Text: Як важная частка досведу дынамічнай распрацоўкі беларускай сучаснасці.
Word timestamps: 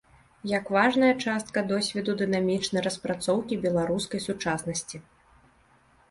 Як 0.51 0.69
важная 0.75 1.09
частка 1.25 1.61
досведу 1.71 2.15
дынамічнай 2.21 2.81
распрацоўкі 2.87 3.59
беларускай 3.67 4.23
сучаснасці. 4.29 4.97